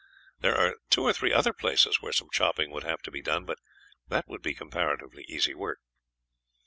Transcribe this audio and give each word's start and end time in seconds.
There 0.39 0.57
are 0.57 0.77
two 0.89 1.03
or 1.03 1.13
three 1.13 1.31
other 1.31 1.53
places 1.53 2.01
where 2.01 2.11
some 2.11 2.29
chopping 2.31 2.71
would 2.71 2.81
have 2.83 3.03
to 3.03 3.11
be 3.11 3.21
done, 3.21 3.45
but 3.45 3.59
that 4.07 4.27
would 4.27 4.41
be 4.41 4.55
comparatively 4.55 5.25
easy 5.27 5.53
work." 5.53 5.77